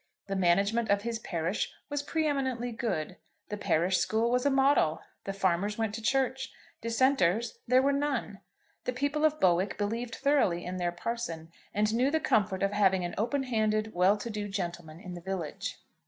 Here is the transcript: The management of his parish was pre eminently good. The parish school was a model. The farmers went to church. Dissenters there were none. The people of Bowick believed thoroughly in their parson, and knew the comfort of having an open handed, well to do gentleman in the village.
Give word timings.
The 0.25 0.35
management 0.35 0.89
of 0.89 1.03
his 1.03 1.19
parish 1.19 1.71
was 1.87 2.01
pre 2.01 2.25
eminently 2.25 2.71
good. 2.71 3.17
The 3.49 3.55
parish 3.57 3.97
school 3.99 4.31
was 4.31 4.47
a 4.47 4.49
model. 4.49 4.99
The 5.25 5.31
farmers 5.31 5.77
went 5.77 5.93
to 5.93 6.01
church. 6.01 6.51
Dissenters 6.81 7.59
there 7.67 7.83
were 7.83 7.93
none. 7.93 8.39
The 8.85 8.93
people 8.93 9.23
of 9.23 9.39
Bowick 9.39 9.77
believed 9.77 10.15
thoroughly 10.15 10.65
in 10.65 10.77
their 10.77 10.91
parson, 10.91 11.51
and 11.71 11.93
knew 11.93 12.09
the 12.09 12.19
comfort 12.19 12.63
of 12.63 12.71
having 12.71 13.05
an 13.05 13.13
open 13.15 13.43
handed, 13.43 13.93
well 13.93 14.17
to 14.17 14.31
do 14.31 14.47
gentleman 14.47 14.99
in 14.99 15.13
the 15.13 15.21
village. 15.21 15.77